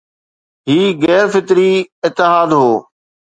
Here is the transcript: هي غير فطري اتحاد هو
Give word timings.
هي 0.67 0.81
غير 1.03 1.25
فطري 1.33 1.73
اتحاد 2.05 2.49
هو 2.59 2.71